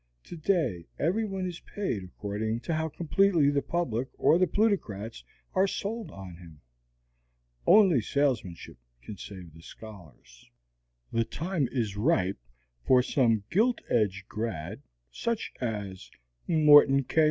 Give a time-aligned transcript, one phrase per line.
[0.23, 5.67] Today every one is paid according to how completely the public or the plutocrats are
[5.67, 6.59] "sold" on him.
[7.67, 10.49] Only salesmanship can save the scholars.
[11.11, 12.39] The time is ripe
[12.87, 16.09] for some gilt edged grad such as
[16.47, 17.19] Morton K.